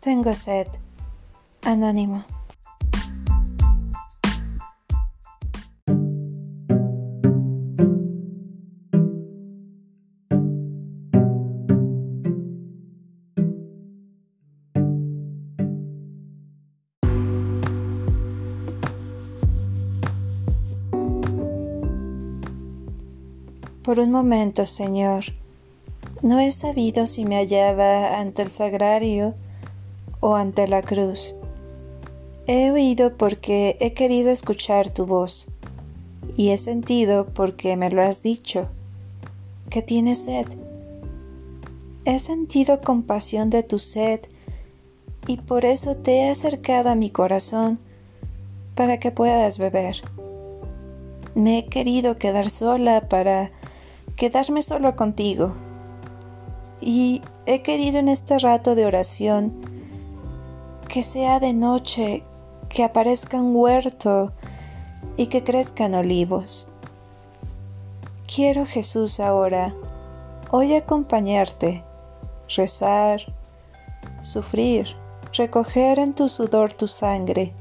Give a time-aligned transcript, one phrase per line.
[0.00, 0.66] Tengo sed.
[1.62, 2.24] Anónimo.
[23.82, 25.24] Por un momento, Señor,
[26.22, 29.34] no he sabido si me hallaba ante el sagrario
[30.20, 31.34] o ante la cruz.
[32.46, 35.48] He oído porque he querido escuchar tu voz,
[36.36, 38.68] y he sentido porque me lo has dicho,
[39.68, 40.46] que tienes sed.
[42.04, 44.20] He sentido compasión de tu sed,
[45.26, 47.78] y por eso te he acercado a mi corazón
[48.74, 50.02] para que puedas beber.
[51.34, 53.52] Me he querido quedar sola para
[54.16, 55.54] quedarme solo contigo.
[56.80, 59.69] Y he querido en este rato de oración
[60.90, 62.24] que sea de noche,
[62.68, 64.32] que aparezca un huerto
[65.16, 66.66] y que crezcan olivos.
[68.26, 69.72] Quiero Jesús ahora,
[70.50, 71.84] hoy acompañarte,
[72.56, 73.20] rezar,
[74.20, 74.96] sufrir,
[75.32, 77.54] recoger en tu sudor tu sangre,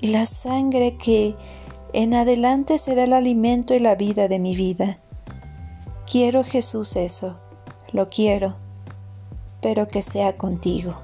[0.00, 1.34] la sangre que
[1.92, 4.98] en adelante será el alimento y la vida de mi vida.
[6.10, 7.36] Quiero Jesús eso,
[7.92, 8.54] lo quiero,
[9.60, 11.03] pero que sea contigo.